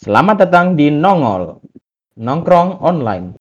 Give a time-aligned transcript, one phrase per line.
[0.00, 1.60] Selamat datang di Nongol,
[2.16, 3.36] Nongkrong Online.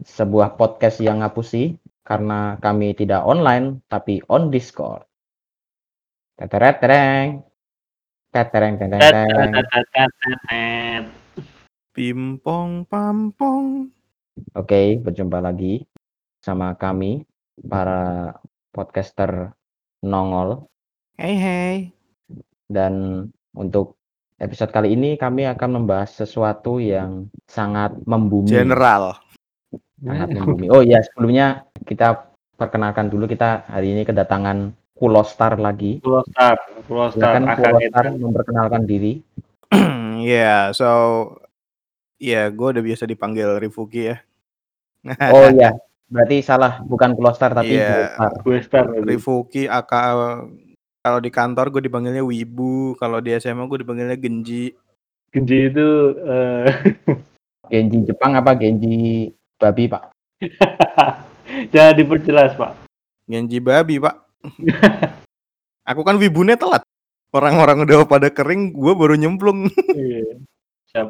[0.00, 5.04] Sebuah podcast yang ngapusi karena kami tidak online tapi on Discord.
[6.40, 7.44] Teteret tereng.
[8.32, 9.52] Tetereng tereng tereng.
[11.92, 13.92] Pimpong pampong.
[14.56, 15.84] Oke, berjumpa lagi
[16.40, 18.34] sama kami para
[18.70, 19.52] podcaster
[20.04, 20.70] Nongol
[21.20, 21.76] Hey hey.
[22.70, 24.00] dan untuk
[24.40, 28.48] episode kali ini kami akan membahas sesuatu yang sangat membumi.
[28.48, 29.20] General.
[30.00, 30.72] sangat membumi.
[30.72, 36.00] Oh ya, sebelumnya kita perkenalkan dulu kita hari ini kedatangan Kulostar lagi.
[36.04, 39.20] Kulostar, Kulostar, akan Kulostar memperkenalkan diri.
[40.20, 40.88] yeah, so
[42.20, 44.20] ya gue udah biasa dipanggil Rifuki ya.
[45.32, 45.72] Oh iya,
[46.10, 48.18] berarti salah bukan Kulostar tapi Iya.
[48.42, 50.42] Gue star Rifuki aka
[51.00, 54.76] kalau di kantor gue dipanggilnya Wibu, kalau di SMA gue dipanggilnya Genji.
[55.32, 55.88] Genji itu
[56.20, 56.66] eh,
[57.72, 60.12] Genji Jepang apa Genji babi, Pak?
[61.72, 62.76] jangan diperjelas pak.
[63.24, 64.16] Genji babi, Pak.
[65.90, 66.84] Aku kan wibunya telat.
[67.32, 69.70] Orang-orang udah pada kering, gue baru nyemplung.
[69.96, 70.42] Iya.
[70.92, 71.08] Siap.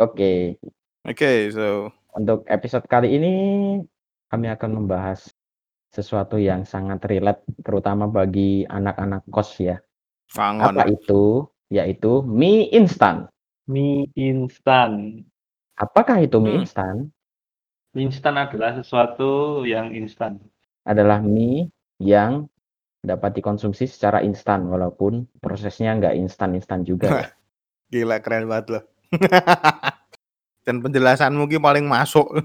[0.00, 0.56] Oke,
[1.08, 3.32] Oke, so untuk episode kali ini
[4.30, 5.28] kami akan membahas
[5.90, 9.76] sesuatu yang sangat relate terutama bagi anak-anak kos ya.
[10.30, 10.78] fangon.
[10.78, 11.50] Apa itu?
[11.74, 13.26] Yaitu mie instan.
[13.66, 15.26] Mie instan.
[15.74, 16.62] Apakah itu mie Hmm.
[16.62, 16.94] instan?
[17.90, 20.38] Mie instan adalah sesuatu yang instan.
[20.86, 22.46] Adalah mie yang
[23.02, 27.10] dapat dikonsumsi secara instan walaupun prosesnya nggak instan-instan juga.
[27.90, 28.82] Gila keren banget loh.
[30.66, 32.30] Dan penjelasanmu Ki paling masuk.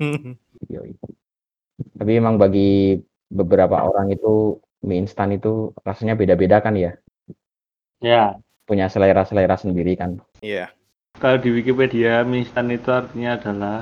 [1.75, 6.95] Tapi emang bagi beberapa orang itu mie instan itu rasanya beda-beda kan ya.
[7.99, 8.37] Ya.
[8.65, 10.21] Punya selera-selera sendiri kan.
[10.41, 10.73] Iya.
[11.15, 13.77] Kalau di Wikipedia, mie instan itu artinya adalah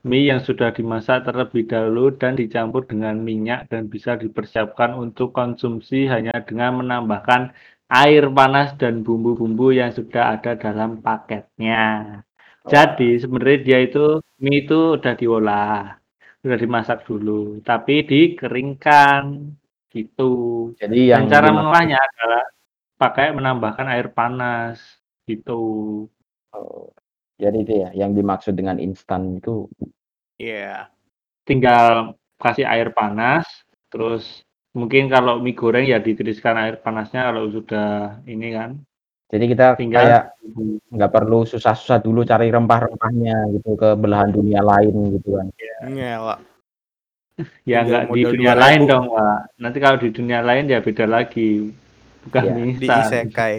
[0.00, 6.08] mie yang sudah dimasak terlebih dahulu dan dicampur dengan minyak dan bisa dipersiapkan untuk konsumsi
[6.08, 7.52] hanya dengan menambahkan
[7.90, 12.22] air panas dan bumbu-bumbu yang sudah ada dalam paketnya.
[12.68, 15.99] Jadi sebenarnya dia itu mie itu udah diolah,
[16.40, 19.52] udah dimasak dulu, tapi dikeringkan
[19.92, 20.32] gitu.
[20.80, 22.44] Jadi Dan yang cara dimaksud- mengolahnya adalah
[22.96, 24.80] pakai menambahkan air panas
[25.28, 25.60] gitu.
[26.52, 26.88] Oh,
[27.36, 29.68] jadi itu ya yang dimaksud dengan instan itu
[30.36, 30.88] Iya.
[31.44, 33.44] tinggal kasih air panas,
[33.92, 34.40] terus
[34.72, 38.80] mungkin kalau mie goreng ya ditiriskan air panasnya kalau sudah ini kan.
[39.30, 40.22] Jadi kita Tinggal kayak
[40.90, 45.46] nggak perlu susah-susah dulu cari rempah-rempahnya gitu ke belahan dunia lain gitu kan.
[45.86, 46.40] Ngelak.
[47.64, 48.64] ya tinggal nggak di dunia 2000.
[48.66, 49.38] lain dong, Pak.
[49.62, 51.70] Nanti kalau di dunia lain ya beda lagi.
[52.26, 53.54] Bukan Iya, mie Di isekai.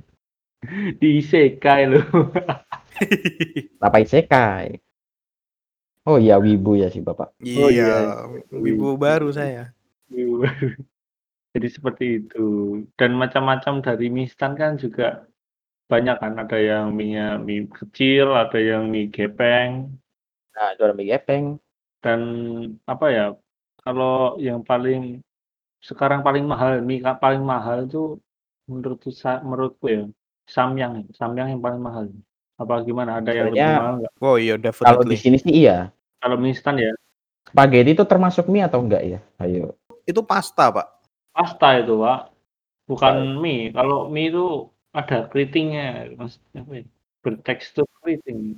[1.02, 2.06] Di isekai loh.
[3.84, 4.78] Apa isekai?
[6.08, 7.36] Oh iya wibu ya sih Bapak.
[7.42, 7.68] iya.
[7.68, 7.90] iya.
[8.54, 9.74] Wibu baru saya.
[11.50, 12.46] Jadi seperti itu.
[12.94, 15.26] Dan macam-macam dari mie instan kan juga
[15.90, 16.32] banyak kan.
[16.38, 19.90] Ada yang mie mie kecil, ada yang mie gepeng.
[20.54, 21.58] Nah, itu ada mie gepeng.
[22.04, 22.20] Dan
[22.86, 23.26] apa ya?
[23.82, 25.18] Kalau yang paling
[25.82, 28.20] sekarang paling mahal, mie ka- paling mahal itu
[28.70, 30.02] menurut sa- menurutku ya
[30.46, 32.06] samyang, samyang yang paling mahal.
[32.60, 33.18] Apa gimana?
[33.18, 34.12] Ada yang lebih Sebenarnya mahal nggak?
[34.22, 35.16] Oh iya Kalau di definitely.
[35.18, 35.78] sini sih iya.
[36.22, 36.92] Kalau mie instan ya
[37.50, 39.18] Spaghetti itu termasuk mie atau enggak ya?
[39.42, 39.74] Ayo.
[40.06, 40.99] Itu pasta, Pak.
[41.30, 42.20] Pasta itu pak,
[42.86, 43.70] bukan mie.
[43.74, 44.46] Kalau mie itu
[44.90, 46.84] ada keritingnya, maksudnya apa ya?
[47.20, 48.56] bertekstur keriting.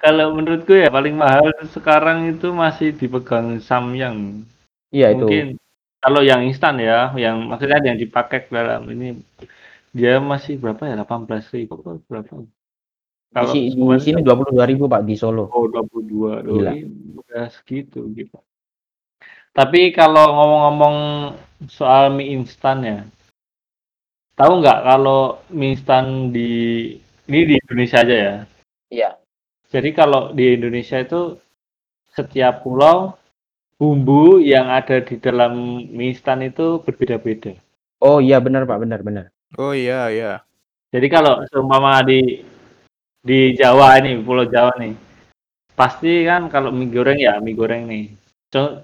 [0.00, 4.48] Kalau menurutku ya paling mahal sekarang itu masih dipegang samyang.
[4.88, 5.28] Iya itu.
[5.28, 5.46] Mungkin
[6.00, 9.20] kalau yang instan ya, yang maksudnya yang dipakai dalam ini
[9.92, 10.96] dia masih berapa ya?
[11.04, 12.48] 18.000 ribu berapa?
[13.30, 15.46] Kalau Di, di sini 22.000 Pak di Solo.
[15.54, 16.56] Oh, 22 loh.
[16.58, 16.72] Gila.
[16.74, 18.42] Ini Udah segitu gitu.
[19.54, 20.96] Tapi kalau ngomong-ngomong
[21.68, 22.98] soal mie instan ya.
[24.38, 26.50] Tahu nggak kalau mie instan di
[27.28, 28.34] ini di Indonesia aja ya.
[28.88, 29.10] Iya.
[29.70, 31.36] Jadi kalau di Indonesia itu
[32.10, 33.14] setiap pulau
[33.80, 37.56] bumbu yang ada di dalam mie instan itu berbeda-beda.
[38.00, 39.26] Oh iya benar Pak, benar benar.
[39.60, 40.32] Oh iya, iya.
[40.90, 42.42] Jadi kalau seumpama di
[43.20, 44.96] di Jawa ini, Pulau Jawa nih,
[45.76, 48.19] pasti kan kalau mie goreng ya mie goreng nih.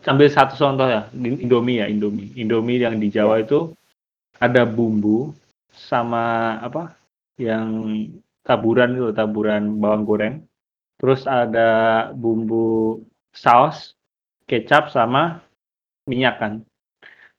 [0.06, 2.30] Ambil satu contoh ya, Indomie ya Indomie.
[2.38, 3.74] Indomie yang di Jawa itu
[4.38, 5.34] ada bumbu
[5.74, 6.94] sama apa?
[7.34, 7.68] Yang
[8.46, 10.34] taburan itu, taburan bawang goreng.
[11.02, 13.02] Terus ada bumbu
[13.34, 13.98] saus,
[14.46, 15.42] kecap sama
[16.06, 16.52] minyak kan.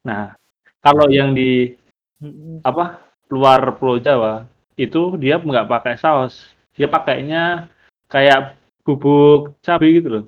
[0.03, 0.35] Nah,
[0.83, 1.73] kalau yang di
[2.61, 3.01] apa
[3.31, 4.43] luar Pulau Jawa
[4.75, 7.71] itu dia nggak pakai saus, dia pakainya
[8.11, 10.25] kayak bubuk cabai gitu loh.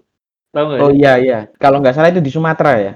[0.50, 0.80] Tahu nggak?
[0.82, 0.98] Oh ya?
[0.98, 1.40] iya iya.
[1.62, 2.94] Kalau nggak salah itu di Sumatera ya.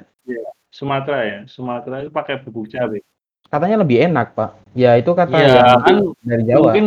[0.73, 3.05] Sumatera ya, Sumatera itu pakai bubuk cabai.
[3.45, 4.73] Katanya lebih enak, Pak.
[4.73, 6.73] Ya itu kata Iya, yang kan dari Jawa.
[6.73, 6.85] Mungkin,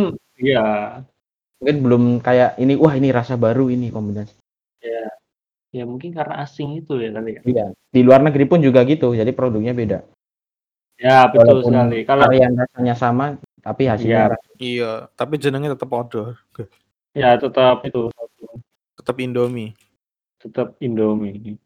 [1.55, 4.35] Mungkin ya, belum kayak ini wah ini rasa baru ini kombinasi.
[4.83, 5.07] ya,
[5.71, 7.41] ya mungkin karena asing itu ya kali ya.
[7.47, 7.65] Iya.
[7.71, 9.15] Di luar negeri pun juga gitu.
[9.15, 10.03] Jadi produknya beda.
[10.99, 11.99] Ya betul Walaupun sekali.
[12.03, 13.25] Kalau varian rasanya sama
[13.63, 14.37] tapi hasilnya Iya.
[14.59, 16.35] Iya, tapi jenengnya tetap odor.
[17.15, 18.11] ya tetap itu
[18.99, 19.71] Tetap Indomie.
[20.49, 21.59] Tetap Indomie.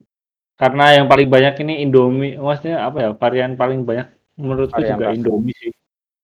[0.57, 3.09] Karena yang paling banyak ini Indomie, maksudnya apa ya?
[3.17, 4.07] Varian paling banyak
[4.37, 5.17] menurutku Varian juga rasa.
[5.17, 5.73] Indomie sih.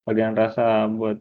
[0.06, 1.18] Varian rasa buat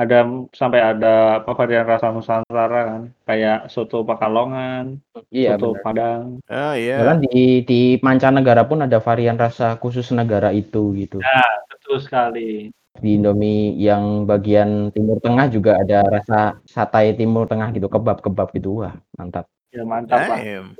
[0.00, 0.24] ada
[0.56, 5.84] sampai ada apa varian rasa Nusantara kan, kayak soto Pakalongan, Iya soto benar.
[5.84, 6.24] Padang.
[6.48, 7.04] Ah iya.
[7.04, 11.20] Bahkan di di mancanegara pun ada varian rasa khusus negara itu gitu.
[11.68, 12.72] Betul sekali.
[12.96, 18.80] Di Indomie yang bagian Timur Tengah juga ada rasa satai Timur Tengah gitu, kebab-kebab gitu.
[18.80, 19.52] Wah, mantap.
[19.70, 20.38] Ya mantap lah.
[20.42, 20.74] Damn.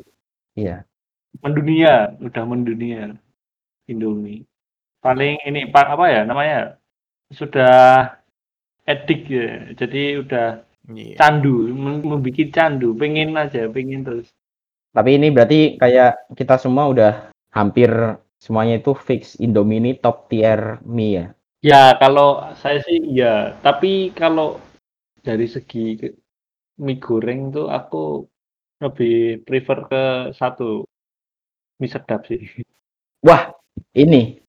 [0.58, 0.82] Iya.
[1.40, 3.14] Mendunia, udah mendunia
[3.86, 4.44] Indomie.
[5.00, 6.76] Paling ini Pak apa ya namanya?
[7.30, 8.18] Sudah
[8.84, 9.70] edik ya.
[9.78, 11.14] Jadi udah Iya.
[11.14, 14.34] candu, mem- membuat candu, pengen aja, pengen terus.
[14.90, 17.12] Tapi ini berarti kayak kita semua udah
[17.54, 17.94] hampir
[18.42, 21.26] semuanya itu fix Indomie ini top tier mie ya.
[21.62, 24.58] Ya kalau saya sih ya, tapi kalau
[25.22, 25.94] dari segi
[26.80, 28.26] mie goreng tuh aku
[28.80, 30.88] lebih prefer ke satu
[31.76, 32.40] mie sedap sih.
[33.20, 33.52] Wah,
[33.92, 34.40] ini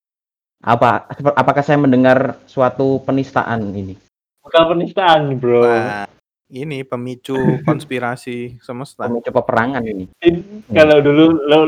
[0.63, 4.00] apa apakah saya mendengar suatu penistaan ini?
[4.39, 5.68] Bukan penistaan bro.
[5.68, 6.07] Wah,
[6.48, 7.36] ini pemicu
[7.68, 9.12] konspirasi semesta.
[9.12, 10.07] Pemicu peperangan ini.
[10.24, 11.60] In- Kalau dulu lo,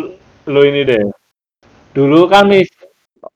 [0.47, 1.03] lo ini deh.
[1.93, 2.65] Dulu kan mie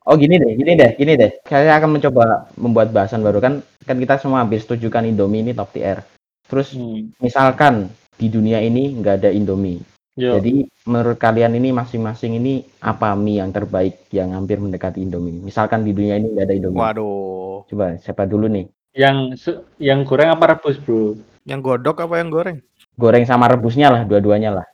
[0.08, 1.32] Oh gini deh, gini deh, gini deh.
[1.48, 3.60] Saya akan mencoba membuat bahasan baru kan.
[3.84, 6.04] Kan kita semua hampir setuju kan Indomie ini top tier.
[6.48, 9.80] Terus hmm, misalkan di dunia ini nggak ada Indomie.
[10.18, 10.42] yo.
[10.42, 15.40] Jadi menurut kalian ini masing-masing ini apa mie yang terbaik yang hampir mendekati Indomie?
[15.40, 16.81] Misalkan di dunia ini nggak ada Indomie.
[16.81, 17.69] Waduh.
[17.69, 18.66] Coba siapa dulu nih?
[18.98, 19.38] yang
[19.78, 21.14] yang goreng apa rebus bro?
[21.46, 22.58] Yang godok apa yang goreng?
[22.98, 24.68] Goreng sama rebusnya lah, dua-duanya lah.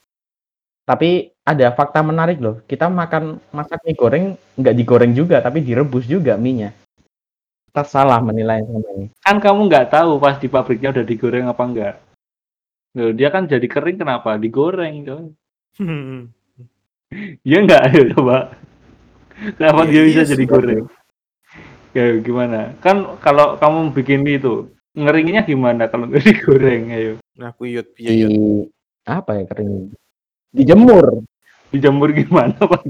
[0.88, 2.64] Tapi ada fakta menarik loh.
[2.64, 4.26] Kita makan masak mie goreng
[4.56, 6.72] nggak digoreng juga, tapi direbus juga mie-nya.
[7.68, 9.06] Kita salah menilai sama ini.
[9.20, 11.96] Kan kamu nggak tahu pas di pabriknya udah digoreng apa enggak.
[12.94, 14.38] Loh, dia kan jadi kering kenapa?
[14.38, 15.26] Digoreng coy.
[17.42, 17.82] Iya enggak?
[17.90, 18.54] Ayo coba.
[19.58, 20.86] Kenapa Iya, dia bisa iya jadi goreng?
[21.94, 22.60] Ya gimana?
[22.82, 26.84] Kan kalau kamu bikin itu ngeringinnya gimana kalau nggak digoreng?
[26.94, 27.14] Ayo.
[27.34, 28.70] Nah, aku yut Di piye yut.
[29.04, 29.90] apa ya kering?
[30.54, 31.26] Dijemur.
[31.74, 32.86] Dijemur gimana Pak?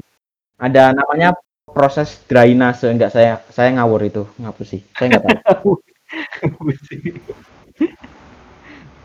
[0.59, 1.31] Ada namanya
[1.65, 2.91] proses drainase.
[2.91, 4.81] Enggak saya saya ngawur itu, ngapus sih.
[4.99, 5.79] Saya nggak tahu.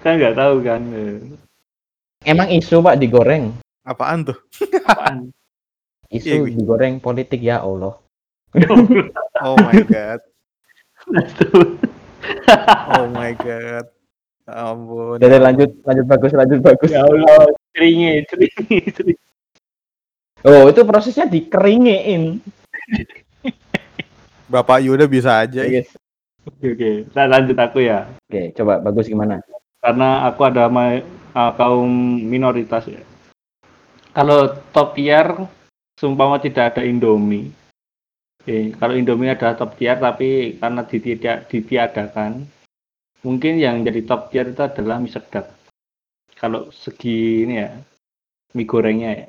[0.08, 0.82] kan nggak tahu kan.
[2.24, 3.52] Emang isu Pak digoreng?
[3.84, 4.38] Apaan tuh?
[4.88, 5.28] Apaan?
[6.16, 6.56] Isu Wi.
[6.56, 8.00] digoreng politik ya Allah.
[9.44, 10.20] Oh my god.
[12.96, 13.84] Oh my god.
[14.48, 15.20] Ya Ampun.
[15.20, 16.88] Deh, lanjut lanjut bagus lanjut bagus.
[16.88, 19.20] ya Allah, ceringi, ceringi, ceringi.
[20.40, 22.40] Oh, itu prosesnya dikeringin.
[24.48, 25.60] Bapak Yuda bisa aja.
[25.60, 25.84] Oke,
[26.48, 26.90] Oke, oke.
[27.12, 28.08] Saya lanjut aku ya.
[28.24, 29.44] Oke, coba bagus gimana?
[29.78, 31.90] Karena aku ada uh, kaum
[32.22, 33.02] minoritas ya.
[34.12, 35.26] Kalau top tier,
[35.94, 37.54] sumpama tidak ada Indomie.
[38.42, 42.42] Oke, kalau Indomie ada top tier, tapi karena ditiada, ditiadakan,
[43.22, 45.54] mungkin yang jadi top tier itu adalah mie sedap.
[46.34, 47.70] Kalau segi ini ya,
[48.58, 49.26] mie gorengnya ya.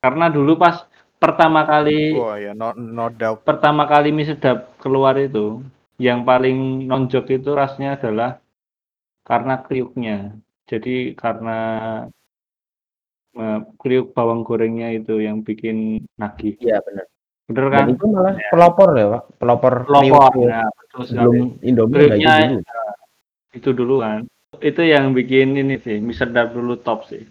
[0.00, 0.88] Karena dulu pas
[1.20, 3.44] pertama kali Oh ya, no, no doubt.
[3.44, 5.60] pertama kali mie sedap keluar itu,
[6.00, 8.40] yang paling nonjok itu rasanya adalah
[9.30, 10.34] karena kriuknya.
[10.66, 11.58] Jadi karena
[13.78, 16.58] kriuk bawang gorengnya itu yang bikin nagih.
[16.58, 17.06] Iya benar.
[17.50, 17.86] Bener Dan kan?
[17.94, 19.22] itu malah pelopor ya, Pak.
[19.42, 20.32] Pelopor Pelopor.
[20.46, 21.18] Nah, betul sekali.
[21.18, 22.62] Sebelum Indomie nggak itu Kriuknya dulu.
[23.50, 24.20] itu dulu kan.
[24.62, 27.26] Itu yang bikin ini sih, mie sedap dulu top sih.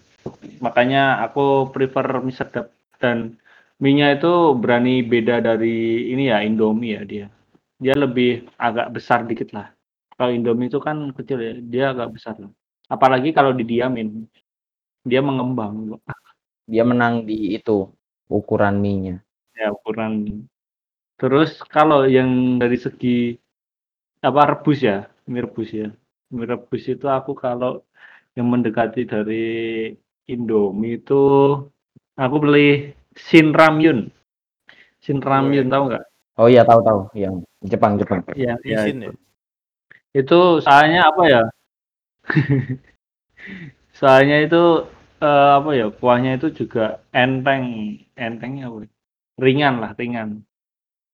[0.59, 3.39] Makanya aku prefer mie sedap dan
[3.79, 7.27] mie-nya itu berani beda dari ini ya Indomie ya dia.
[7.79, 9.71] Dia lebih agak besar dikit lah.
[10.19, 12.51] Kalau Indomie itu kan kecil ya, dia agak besar lah.
[12.91, 14.27] Apalagi kalau didiamin,
[15.07, 15.95] dia mengembang
[16.67, 17.87] Dia menang di itu
[18.27, 19.23] ukuran mie-nya.
[19.55, 20.43] ya ukuran.
[21.15, 23.39] Terus kalau yang dari segi
[24.19, 25.87] apa rebus ya, mie rebus ya.
[26.35, 27.87] Mie rebus itu aku kalau
[28.35, 29.47] yang mendekati dari
[30.27, 31.23] Indomie itu
[32.19, 34.11] aku beli Shin Ramyun.
[34.99, 36.03] Shinramyun tahu nggak?
[36.39, 38.23] Oh iya tahu tahu yang Jepang Jepang.
[38.35, 38.79] Iya, iya.
[38.87, 39.11] Itu.
[39.11, 39.28] ya.
[40.13, 41.43] Itu soalnya apa ya?
[43.99, 44.89] soalnya itu
[45.21, 45.85] eh, apa ya?
[45.93, 48.77] Kuahnya itu juga enteng, entengnya apa?
[48.85, 48.89] ya?
[49.39, 50.29] Ringan lah, ringan.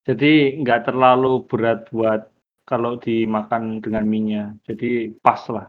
[0.05, 2.29] Jadi nggak terlalu berat buat
[2.65, 4.61] kalau dimakan dengan minyak.
[4.65, 5.67] Jadi pas lah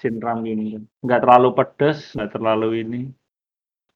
[0.00, 0.80] Shinramyun itu.
[1.04, 3.00] Nggak terlalu pedas, nggak terlalu ini.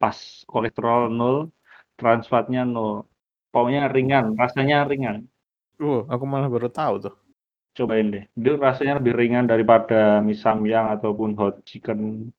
[0.00, 1.48] Pas kolesterol nol,
[1.96, 3.08] trans nol.
[3.54, 5.30] Pokoknya ringan, rasanya ringan.
[5.78, 7.14] Oh, aku malah baru tahu tuh.
[7.74, 8.24] Cobain deh.
[8.32, 12.30] Itu rasanya lebih ringan daripada mie samyang ataupun hot chicken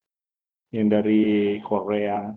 [0.72, 2.32] yang dari Korea.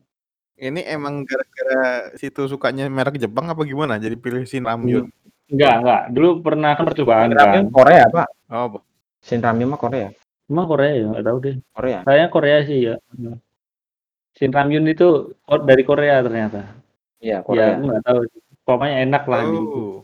[0.58, 3.94] Ini emang gara-gara situ sukanya merek Jepang apa gimana?
[4.02, 5.06] Jadi pilih Shinramyun.
[5.48, 6.02] Enggak, enggak.
[6.10, 7.74] Dulu pernah kan percobaan Shinramyun kan.
[7.74, 8.28] Korea pak.
[8.50, 8.78] Oh, apa?
[9.22, 10.08] Shinramyun mah Korea.
[10.50, 11.04] Emang Korea ya?
[11.14, 11.56] Enggak tahu deh.
[11.70, 11.98] Korea.
[12.02, 12.94] Kayaknya Korea sih ya.
[14.34, 15.08] Shinramyun itu
[15.46, 16.74] ko- dari Korea ternyata.
[17.18, 17.74] Iya Ya, Korea.
[17.74, 18.18] aku nggak tahu.
[18.66, 19.62] Pokoknya enak lah gitu.
[19.62, 19.94] Oh.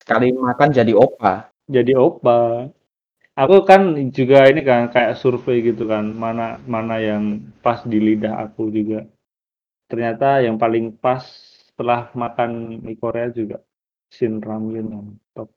[0.00, 1.51] Sekali makan jadi opa.
[1.70, 2.66] Jadi opa.
[3.32, 8.44] Aku kan juga ini kan kayak survei gitu kan, mana mana yang pas di lidah
[8.44, 9.08] aku juga.
[9.88, 11.24] Ternyata yang paling pas
[11.72, 13.64] setelah makan mie Korea juga
[14.12, 15.48] Shinramyun yang top.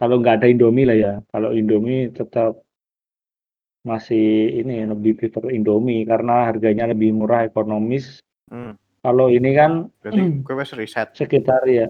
[0.00, 1.14] Kalau nggak ada Indomie lah ya.
[1.28, 2.64] Kalau Indomie tetap
[3.84, 8.20] masih ini lebih prefer Indomie karena harganya lebih murah ekonomis.
[8.48, 8.76] Hmm.
[9.04, 11.08] Kalau ini kan Berarti gue wes riset.
[11.14, 11.86] sekitar ya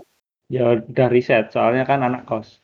[0.50, 2.60] ya udah riset soalnya kan anak kos.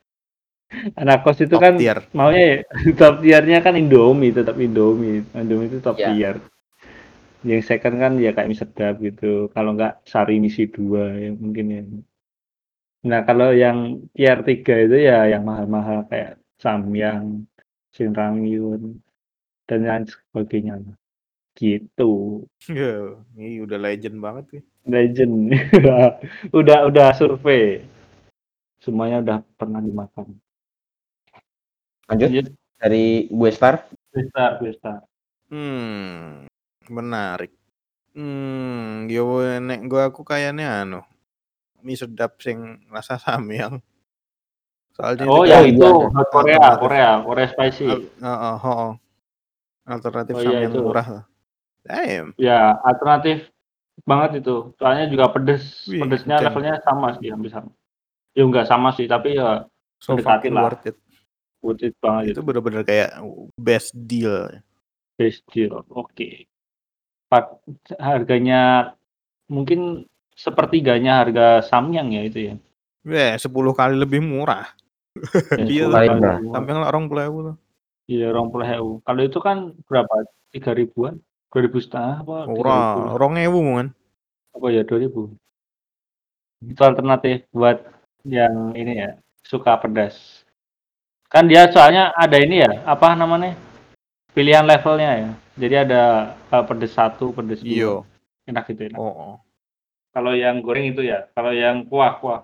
[1.00, 1.98] Anak kos itu Top kan tier.
[2.16, 2.56] maunya ya,
[3.00, 5.22] top tiernya kan Indomie tetap Indomie.
[5.34, 6.08] Indomie itu top Ya.
[6.10, 6.36] tier.
[7.44, 9.52] Yang second kan ya kayak mie sedap gitu.
[9.52, 11.82] Kalau nggak sari misi dua ya mungkin ya.
[13.04, 17.44] Nah kalau yang tier tiga itu ya yang mahal-mahal kayak samyang
[17.94, 18.98] Shinramyun
[19.68, 20.74] dan lain sebagainya.
[21.54, 22.12] Gitu.
[22.66, 24.62] Ya, ini udah legend banget nih.
[24.84, 25.34] legend.
[26.58, 27.84] Udah udah survei.
[28.84, 30.36] Semuanya udah pernah dimakan
[32.10, 32.46] Lanjut lanjut
[32.76, 33.74] dari gue Star.
[34.12, 34.92] Besta, besta.
[35.50, 36.44] Hmm,
[36.86, 37.50] menarik.
[38.14, 41.00] Hmm, yo nek gua aku kayaknya anu.
[41.82, 43.82] Mie sedap sing rasa samyang.
[44.94, 45.88] Soalnya Oh ya kan iya, itu
[46.30, 46.66] Korea.
[46.78, 47.86] Korea, Korea spicy.
[47.90, 48.92] al- Heeh, heeh.
[49.84, 50.80] Alternatif Oh, iya, samyang itu.
[50.80, 51.24] murah lah.
[51.84, 52.26] Damn.
[52.38, 53.50] Ya alternatif
[54.06, 54.72] banget itu.
[54.78, 57.74] Soalnya juga pedes, Wih, pedesnya levelnya sama sih, hampir sama.
[58.38, 59.66] Ya enggak sama sih, tapi ya
[59.98, 60.64] So Mendekati fucking lah.
[60.70, 60.96] worth it.
[61.64, 62.40] Worth it banget itu.
[62.44, 63.24] Bener-bener kayak
[63.56, 64.52] best deal.
[65.16, 65.80] Best deal.
[65.88, 66.44] Oke.
[67.32, 67.64] Pak
[67.96, 68.92] harganya
[69.48, 70.04] mungkin
[70.36, 72.54] sepertiganya harga Samyang ya itu ya.
[73.04, 74.68] Weh, 10 kali lebih murah.
[75.64, 76.14] Iya, murah.
[76.20, 76.38] murah.
[76.52, 77.56] Samyang lah orang pulau.
[78.04, 78.92] Iya, orang puluh ewu.
[79.00, 80.28] Kalau itu kan berapa?
[80.52, 81.16] Tiga ribuan?
[81.48, 82.50] Dua ribu setengah apa?
[82.50, 82.66] ribu?
[82.66, 83.88] orang ewu kan.
[84.54, 85.34] apa ya 2000
[86.62, 87.82] itu alternatif buat
[88.24, 89.10] yang ini ya
[89.44, 90.43] suka pedas
[91.34, 93.58] kan dia soalnya ada ini ya apa namanya
[94.30, 96.02] pilihan levelnya ya jadi ada
[96.48, 97.94] uh, pedas satu pedas dua Iya.
[98.46, 99.34] enak gitu enak Oh, oh.
[100.14, 102.40] kalau yang goreng itu ya kalau yang kuah kuah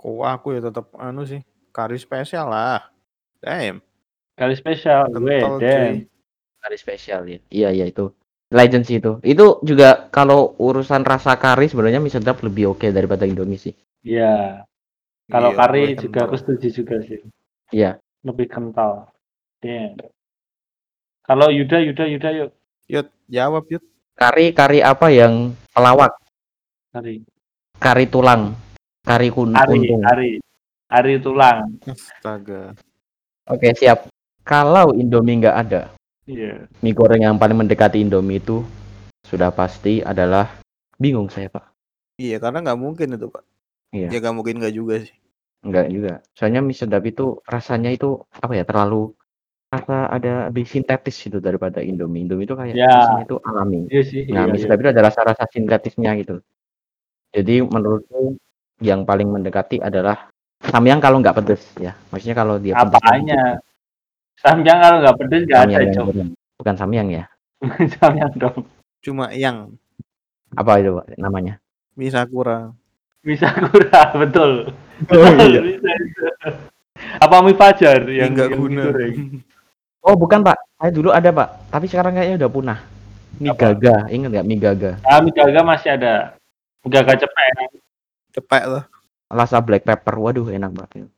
[0.00, 1.44] Kok aku ya tetap anu sih,
[1.76, 2.88] kari spesial lah.
[3.36, 3.84] Damn.
[4.32, 6.08] kali spesial gue damn.
[6.56, 7.36] Kari spesial ya.
[7.52, 8.08] Iya iya itu.
[8.48, 9.20] Legend sih itu.
[9.20, 13.76] Itu juga kalau urusan rasa kari sebenarnya mie sedap lebih oke daripada Indomie sih.
[14.00, 14.64] Iya
[15.28, 17.20] kalau Iya, kari juga aku setuju juga sih
[17.68, 17.99] Iya.
[18.26, 19.08] Lebih kental
[19.60, 19.96] damn
[21.24, 22.50] kalau Yuda Yuda Yuda yuk
[22.90, 23.86] Yud, jawab Yud.
[24.18, 26.10] Kari kari apa yang pelawak?
[26.90, 27.22] kari
[27.78, 28.58] Kari tulang.
[29.06, 30.02] Kari kun Ari, kuntung.
[30.04, 30.30] Ari,
[30.90, 31.78] Ari tulang.
[31.86, 32.74] Astaga.
[33.48, 34.10] Oke siap.
[34.44, 35.82] Kalau Indomie nggak ada,
[36.26, 36.66] Iya.
[36.82, 38.66] mie goreng yang paling mendekati Indomie itu
[39.24, 40.60] sudah pasti adalah
[40.98, 41.70] bingung saya pak.
[42.20, 43.44] Iya, karena nggak mungkin itu, Pak.
[43.96, 44.12] Iya.
[44.12, 45.16] Ya nggak mungkin nggak juga sih.
[45.60, 46.12] Enggak juga.
[46.32, 49.12] Soalnya mie sedap itu rasanya itu apa ya terlalu
[49.70, 52.24] rasa ada lebih sintetis itu daripada Indomie.
[52.26, 52.88] Indomie itu kayak Ya.
[52.90, 53.80] rasanya itu alami.
[53.92, 54.22] Iya sih.
[54.32, 54.62] Nah, iya, mie iya.
[54.66, 56.40] sedap itu ada rasa-rasa sintetisnya gitu.
[57.30, 58.34] Jadi menurutku
[58.80, 60.32] yang paling mendekati adalah
[60.64, 61.92] samyang kalau nggak pedes ya.
[62.10, 63.42] Maksudnya kalau dia pedes Apanya?
[64.40, 66.06] Samyang kalau nggak pedes nggak ada, samyang yang Cok.
[66.58, 67.24] Bukan samyang ya.
[68.00, 68.58] Samyang dong.
[69.04, 69.76] Cuma yang
[70.56, 71.60] Apa itu Pak, namanya?
[71.94, 72.72] mie sakura.
[73.22, 74.72] Bisa kurang, betul.
[75.08, 75.60] Oh, iya.
[75.64, 75.88] bisa.
[77.16, 78.82] Apa mie fajar Yang yang nggak yang guna.
[78.84, 79.16] digoreng?
[80.00, 80.56] Oh, bukan Pak.
[80.80, 81.68] Saya dulu ada Pak.
[81.68, 82.78] Tapi sekarang kayaknya udah punah.
[83.36, 83.76] Mie Apa?
[83.76, 84.08] gaga.
[84.08, 84.92] Ingat nggak mie gaga?
[85.04, 86.32] Ah, mie gaga masih ada.
[86.80, 87.52] Mie gaga cepet.
[88.32, 88.84] Cepet lah.
[89.28, 90.16] Rasa black pepper.
[90.16, 91.12] Waduh, enak banget.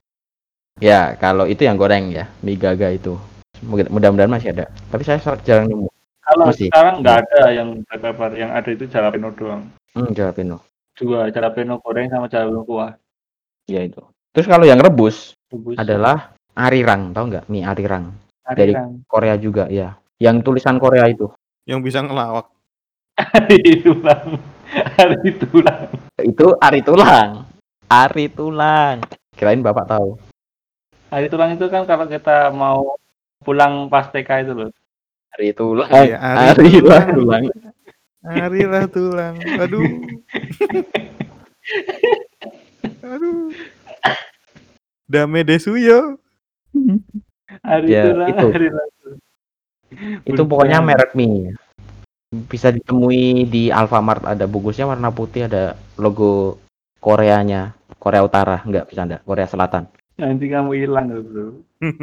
[0.82, 2.26] Ya, kalau itu yang goreng ya.
[2.42, 3.14] Mie gaga itu.
[3.62, 4.66] Mudah-mudahan masih ada.
[4.90, 5.86] Tapi saya jarang nemu.
[6.22, 6.66] Kalau Masih.
[6.66, 9.62] sekarang nggak ada yang black pepper, yang ada itu jalapeno doang.
[9.94, 10.58] Hmm, jalapeno.
[10.94, 12.98] Dua, jalapeno goreng sama jalapeno kuah.
[13.70, 14.02] Ya itu.
[14.32, 15.76] Terus kalau yang rebus Rebus.
[15.76, 17.44] adalah arirang, tahu nggak?
[17.52, 18.16] Mie arirang
[18.54, 19.06] dari Arirang.
[19.06, 19.96] Korea juga ya.
[20.18, 21.30] Yang tulisan Korea itu.
[21.66, 22.50] Yang bisa ngelawak.
[23.18, 24.28] Ari tulang.
[24.98, 25.82] Ari tulang.
[26.18, 27.46] Itu ari tulang.
[27.86, 28.96] Ari tulang.
[29.36, 30.18] Kirain Bapak tahu.
[31.12, 32.96] Ari tulang itu kan kalau kita mau
[33.44, 34.70] pulang pas TK itu loh.
[35.38, 35.88] Ari tulang.
[35.92, 37.08] Iya, ari ari tulang.
[37.14, 37.44] tulang.
[38.22, 39.34] Arilah tulang.
[39.58, 39.82] Aduh.
[40.62, 40.86] Aduh.
[45.12, 46.16] Dame desuyo.
[47.68, 48.46] Ari Ya, itu.
[48.48, 48.90] Ari tulang.
[50.24, 51.52] Itu pokoknya merek mie.
[52.48, 56.56] Bisa ditemui di Alfamart ada bungkusnya warna putih ada logo
[56.96, 57.76] Koreanya.
[58.02, 59.86] Korea Utara, enggak bercanda, Korea Selatan.
[60.18, 61.46] Nanti kamu hilang loh, bro.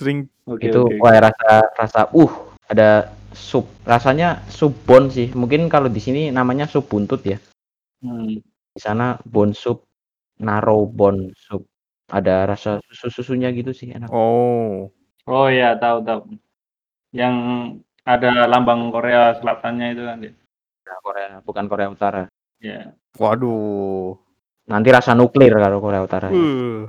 [0.00, 0.98] Sering Oke, itu oke.
[0.98, 2.32] kayak rasa rasa uh
[2.66, 7.38] ada sup rasanya sup bon sih mungkin kalau di sini namanya sup buntut ya
[8.04, 8.36] Hmm.
[8.74, 9.86] di sana bon sup
[10.36, 11.64] naro bon sup
[12.12, 14.92] ada rasa susu susunya gitu sih enak Oh.
[15.24, 16.20] Oh ya, tahu tahu.
[17.16, 17.34] Yang
[18.04, 20.18] ada lambang Korea Selatannya itu kan.
[20.20, 20.32] ya?
[20.84, 22.28] Nah, Korea bukan Korea Utara
[22.60, 22.92] Ya.
[23.16, 24.20] Waduh.
[24.64, 26.36] nanti rasa nuklir kalau Korea Utara ya.
[26.36, 26.88] Uh.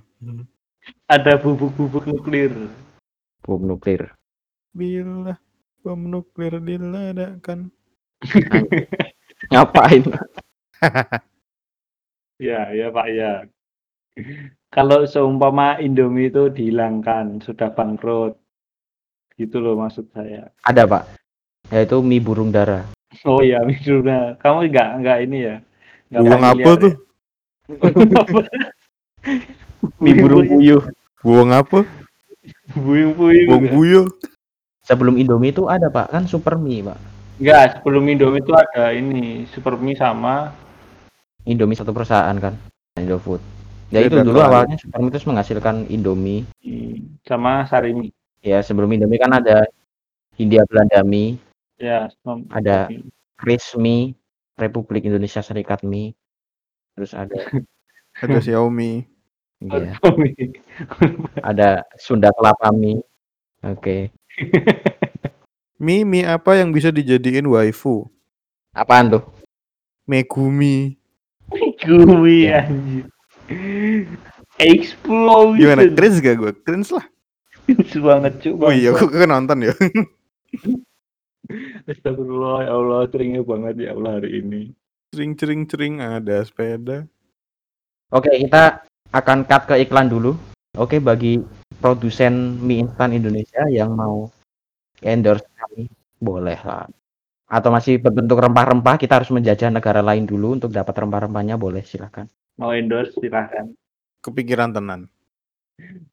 [1.08, 2.52] Ada bubuk-bubuk nuklir.
[3.46, 4.12] bom nuklir
[4.76, 5.38] Bila
[5.86, 7.72] bom nuklir diledakkan.
[9.52, 10.04] ngapain
[12.36, 13.48] Ya, ya Pak ya.
[14.72, 18.40] Kalau seumpama Indomie itu dihilangkan, sudah bangkrut.
[19.36, 20.48] Gitu loh maksud saya.
[20.64, 21.04] ada pak
[21.68, 22.88] yaitu mie burung dara
[23.28, 24.36] Oh iya, Miduna.
[24.40, 25.56] Kamu nggak nggak ini ya?
[26.12, 26.94] Nggak Buang apa tuh?
[27.68, 27.78] ya?
[30.04, 30.84] mie burung puyuh
[31.20, 31.84] Buang apa?
[32.78, 33.48] Buyung-buyung.
[33.50, 34.02] Buang buyo.
[34.86, 37.00] sebelum Indomie itu ada pak kan super mie pak
[37.42, 40.56] Enggak, sebelum Indomie itu ada ini Super Mie sama
[41.44, 42.56] Indomie satu perusahaan kan
[42.96, 43.42] Indofood
[43.94, 48.10] ya Beda itu dulu awalnya super mie terus menghasilkan Indomie hmm, sama Sarimi.
[48.42, 49.66] Ya sebelum Indomie kan ada
[50.36, 51.40] Hindia Belanda mie,
[51.76, 52.08] Ya,
[52.52, 52.88] ada
[53.36, 54.16] Kris mie,
[54.56, 56.16] Republik Indonesia Serikat mie,
[56.94, 57.36] terus ada
[58.24, 59.04] Ada Xiaomi.
[59.64, 60.32] ya, Sarimi.
[61.52, 63.00] ada Sunda Kelapa mie.
[63.64, 64.14] Oke,
[65.76, 68.08] Mie mie apa yang bisa dijadiin waifu?
[68.72, 69.24] apaan tuh?
[70.06, 70.96] Megumi.
[71.82, 72.68] Gue Ya.
[72.68, 73.08] anjir.
[74.58, 75.60] Explosion.
[75.60, 75.82] Gimana?
[75.94, 76.52] Cringe gak gue?
[76.66, 77.06] Cringe lah.
[77.66, 78.54] Cringe banget cuy.
[78.58, 79.74] Oh iya, gue kan nonton ya.
[81.86, 84.74] Astagfirullah, ya Allah, seringnya banget ya Allah hari ini.
[85.14, 87.06] Cering cering cering ada sepeda.
[88.10, 88.82] Oke, kita
[89.14, 90.34] akan cut ke iklan dulu.
[90.76, 91.38] Oke, bagi
[91.78, 94.28] produsen mie instan Indonesia yang mau
[95.06, 95.86] endorse kami,
[96.18, 96.90] boleh lah.
[97.46, 102.26] Atau masih berbentuk rempah-rempah, kita harus menjajah negara lain dulu untuk dapat rempah-rempahnya, boleh silahkan.
[102.56, 103.68] Mau endorse silahkan.
[104.24, 105.12] Kepikiran tenan.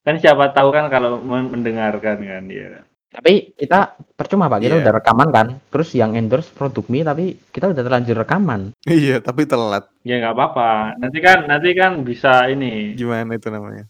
[0.03, 2.83] Kan siapa tahu kan kalau men- mendengarkan kan ya.
[3.13, 4.83] Tapi kita percuma pak, kita Iya.
[4.89, 5.47] udah rekaman kan.
[5.69, 8.73] Terus yang endorse produk mie, tapi kita udah terlanjur rekaman.
[8.89, 9.87] Iya, tapi telat.
[10.03, 10.97] Ya nggak apa-apa.
[10.99, 12.97] Nanti kan nanti kan bisa ini.
[12.97, 13.85] Gimana itu namanya?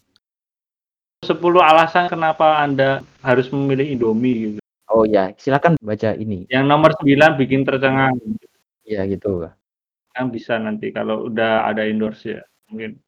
[1.23, 4.61] 10 alasan kenapa Anda harus memilih Indomie gitu.
[4.91, 6.51] Oh ya, silakan baca ini.
[6.51, 8.19] Yang nomor 9 bikin tercengang.
[8.83, 9.47] Ya gitu.
[10.13, 12.43] Kan bisa nanti kalau udah ada endorse ya.
[12.69, 13.01] Mungkin.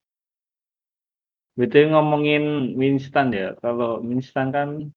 [1.54, 3.54] Betul ngomongin mie instan ya.
[3.62, 4.90] Kalau mie instan kan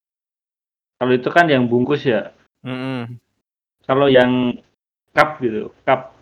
[0.98, 2.34] kalau itu kan yang bungkus ya.
[2.66, 3.22] Mm-mm.
[3.86, 4.58] Kalau yang
[5.14, 6.18] cup gitu, cup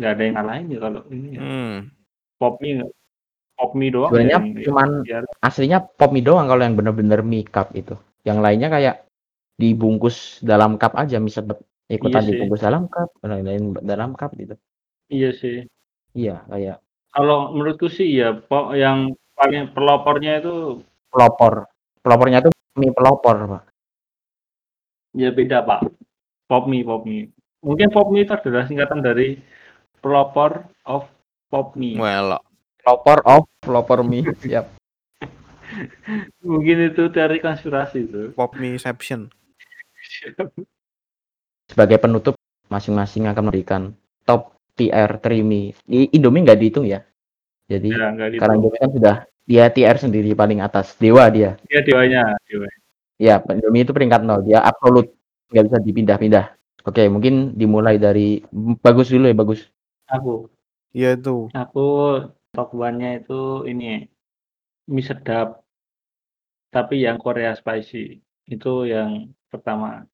[0.00, 1.40] nggak ada yang ngalahin ya kalau ini ya.
[1.44, 1.74] Hmm.
[2.40, 2.94] Pop mie nggak-
[3.54, 4.88] pop mie doang Sebenarnya yang cuman
[5.38, 7.94] aslinya pop mie doang kalau yang bener-bener mie cup itu.
[8.24, 8.96] Yang lainnya kayak
[9.60, 12.32] dibungkus dalam cup aja, misalnya ikutan Iya sih.
[12.34, 14.56] dibungkus dalam cup, lain-lain dalam cup gitu.
[15.08, 15.66] Iya sih.
[16.14, 16.78] Iya, kayak
[17.10, 21.66] Kalau menurutku sih ya po- yang paling pelopornya itu pelopor.
[22.02, 23.64] Pelopornya tuh mie pelopor, Pak.
[25.14, 25.86] ya beda pak.
[26.44, 27.30] Pop mie, pop mie.
[27.62, 29.38] Mungkin pop mie itu adalah singkatan dari
[29.98, 31.06] pelopor of
[31.48, 31.94] pop mie.
[31.94, 32.42] Well,
[32.82, 34.26] Pelopor of pelopor mie.
[34.42, 34.66] Siap.
[36.42, 38.22] Mungkin itu teori konspirasi itu.
[38.34, 39.30] pop meception.
[41.64, 42.34] Sebagai penutup,
[42.68, 43.82] masing-masing akan memberikan
[44.22, 45.74] top tier 3 mie.
[45.86, 47.02] Di Indomie nggak dihitung ya.
[47.70, 50.96] Jadi ya karena Indomie kan sudah dia tier sendiri paling atas.
[50.98, 51.56] Dewa dia.
[51.68, 52.68] Dia dewanya, dewa.
[53.16, 54.42] Ya, Indomie itu peringkat nol.
[54.44, 55.14] Dia absolut
[55.52, 56.46] nggak bisa dipindah-pindah.
[56.84, 58.44] Oke, mungkin dimulai dari
[58.84, 59.60] bagus dulu ya, bagus.
[60.04, 60.52] Aku,
[60.94, 61.48] Iya itu.
[61.56, 61.86] aku
[62.54, 64.06] top one-nya itu ini
[64.86, 65.64] mie sedap.
[66.70, 70.06] Tapi yang Korea spicy itu yang pertama.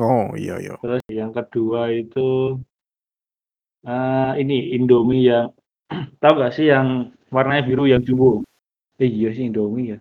[0.00, 0.74] Oh iya iya.
[0.80, 2.56] Terus yang kedua itu
[3.82, 5.50] eh ini Indomie yang
[6.22, 8.46] tahu gak sih yang warnanya biru yang jumbo?
[9.00, 9.98] Eh, iya sih Indomie ya.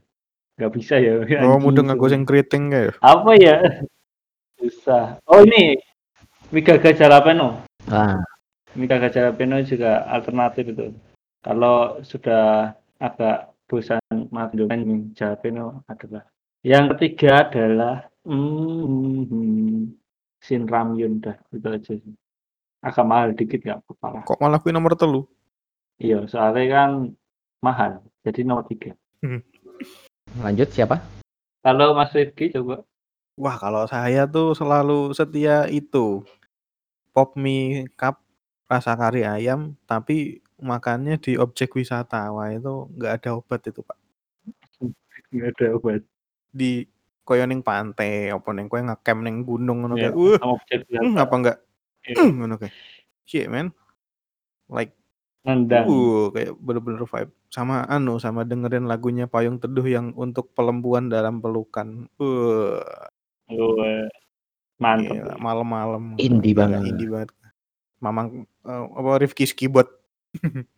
[0.62, 1.17] Gak bisa ya.
[1.41, 2.06] Oh, anjing mudeng itu.
[2.12, 2.96] sing keriting kayak.
[3.02, 3.56] Apa ya?
[4.62, 5.17] Susah.
[5.26, 5.80] Oh ini
[6.54, 7.65] Mika Jalapeno.
[7.89, 8.22] Ah,
[8.78, 10.88] Mika Jalapeno juga alternatif itu.
[11.41, 16.28] Kalau sudah agak bosan makan jalapeno adalah.
[16.62, 17.96] Yang ketiga adalah
[18.28, 19.89] hmm,
[20.44, 22.13] Shin Ramyun dah itu aja sih.
[22.82, 24.22] Agak mahal dikit nggak apa-apa lah.
[24.26, 25.30] Kok malah kuwi nomor telu?
[26.02, 26.91] Iya, soalnya kan
[27.62, 28.02] mahal.
[28.26, 28.98] Jadi nomor tiga.
[30.41, 30.98] lanjut siapa?
[31.62, 32.82] Kalau Mas Rifki coba.
[33.38, 36.26] Wah, kalau saya tuh selalu setia itu.
[37.13, 38.17] Pop mie cup
[38.65, 42.34] rasa kari ayam, tapi makannya di objek wisata.
[42.34, 43.98] Wah, itu nggak ada obat itu, Pak.
[45.30, 46.02] Nggak ada obat.
[46.50, 46.89] Di
[47.22, 50.41] koyo ning pantai, apa ning kowe ngecamp ning gunung ngono Ya, kayak.
[50.41, 51.22] Hmm, wisata.
[51.22, 51.58] apa enggak?
[52.06, 52.74] Iya, Hmm, ngono kayak.
[53.26, 53.70] Shit, man.
[54.72, 54.98] Like
[55.42, 55.90] Nendang.
[55.90, 57.34] Uh, kayak bener-bener vibe.
[57.50, 62.06] Sama anu, sama dengerin lagunya Payung Teduh yang untuk pelembuan dalam pelukan.
[62.22, 62.78] Uh,
[63.50, 64.06] eh,
[64.78, 65.18] mantep.
[65.18, 66.04] gila, malam-malam.
[66.22, 66.86] Indie banget.
[66.86, 67.34] Indie banget.
[67.98, 69.90] Mamang eh, apa Rifki Skibot.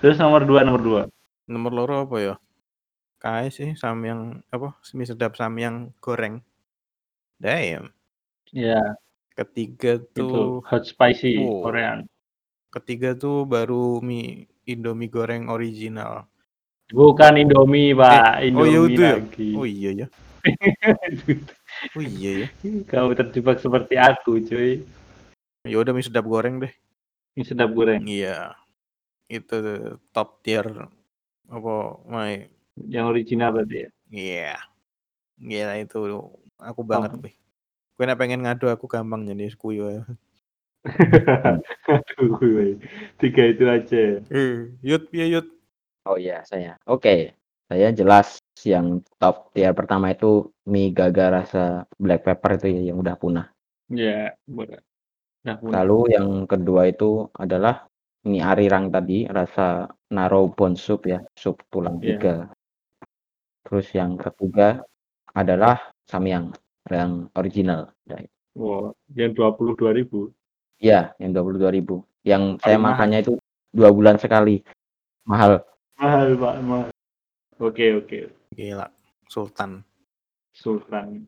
[0.00, 1.02] Terus nomor dua, nomor dua.
[1.50, 2.34] Nomor loro apa ya?
[3.18, 4.78] Kae sih samyang apa?
[4.94, 6.46] Mie sedap samyang goreng.
[7.42, 7.90] Damn.
[8.54, 8.78] Ya,
[9.36, 11.60] Ketiga itu tuh hot spicy Oh.
[11.62, 12.08] Korean.
[12.66, 16.28] ketiga tuh baru mie Indomie goreng original.
[16.88, 18.44] Bukan Indomie, Pak.
[18.52, 19.12] oh iya Indomie itu ya?
[19.16, 19.48] lagi.
[19.54, 20.06] Oh iya ya.
[21.96, 22.48] Oh iya ya.
[22.88, 24.80] Kau terjebak seperti aku, cuy.
[25.64, 26.72] Ya udah mie sedap goreng deh.
[27.34, 28.00] Ini sedap goreng.
[28.04, 28.56] Iya.
[29.28, 29.56] Itu
[30.12, 30.64] top tier
[31.46, 31.74] apa
[32.06, 32.44] my
[32.76, 33.90] Yang original berarti ya.
[34.08, 34.54] iya.
[35.36, 35.98] Gila itu
[36.56, 37.32] aku banget Oh.
[37.96, 39.88] Gue nek pengen ngadu aku gampang jadi kuyu.
[39.88, 40.02] ya.
[41.96, 42.76] Aduh, woi.
[43.18, 44.20] Tiga itu aja.
[44.20, 45.48] Eh, yut piye yut.
[46.06, 46.76] Oh iya, saya.
[46.86, 47.34] Oke,
[47.66, 51.64] saya jelas yang top tier pertama itu mie gaga rasa
[51.98, 53.46] black pepper itu ya yang udah punah.
[53.90, 54.78] Ya, boleh.
[55.42, 55.58] Nah.
[55.62, 57.88] Lalu yang kedua itu adalah
[58.28, 62.12] mie arirang tadi rasa naro bone soup ya, sup tulang Iya.
[62.14, 62.36] iga.
[63.66, 64.84] Terus yang ketiga
[65.34, 66.54] adalah samyang
[66.90, 67.90] yang original.
[68.56, 70.32] Wow, yang dua puluh dua ribu.
[70.76, 72.04] Iya, yang 22.000.
[72.20, 72.92] Yang saya Paling mahal.
[72.92, 73.32] makannya itu
[73.72, 74.60] dua bulan sekali.
[75.24, 75.64] Mahal.
[75.96, 76.54] Mahal, Pak.
[76.60, 76.88] Mahal.
[77.56, 78.18] Oke, oke.
[78.52, 78.84] Gila.
[79.32, 79.80] Sultan.
[80.52, 81.24] Sultan.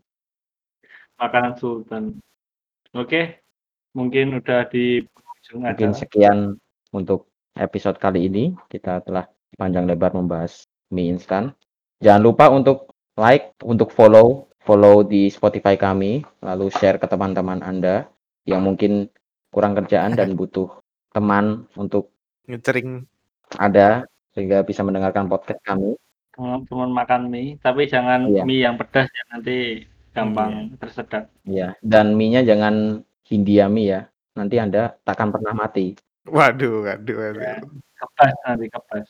[1.17, 2.21] Makanan Sultan.
[2.93, 3.41] Oke,
[3.97, 5.01] mungkin udah di
[5.57, 6.01] Mungkin acara.
[6.05, 6.39] sekian
[6.93, 8.53] untuk episode kali ini.
[8.69, 9.25] Kita telah
[9.57, 11.57] panjang lebar membahas mie instan.
[12.05, 18.05] Jangan lupa untuk like, untuk follow, follow di Spotify kami, lalu share ke teman-teman Anda
[18.45, 19.09] yang mungkin
[19.49, 20.69] kurang kerjaan dan butuh
[21.17, 22.13] teman untuk
[22.45, 23.09] Nyetering.
[23.57, 24.05] ada
[24.37, 25.97] sehingga bisa mendengarkan podcast kami.
[26.37, 28.45] Teman-teman makan mie, tapi jangan Iya.
[28.45, 29.57] mie yang pedas ya nanti
[30.13, 31.33] gampang tersedak.
[31.49, 34.01] Ya, dan mie-nya jangan Hindia mie ya.
[34.37, 35.97] Nanti Anda takkan pernah mati.
[36.29, 37.41] Waduh, waduh, waduh.
[37.43, 37.57] Ya.
[37.99, 39.09] Kebas nanti kebas.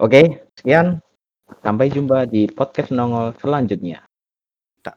[0.00, 1.04] Oke, sekian.
[1.58, 4.06] Sampai jumpa di podcast nongol selanjutnya.
[4.80, 4.96] Tak.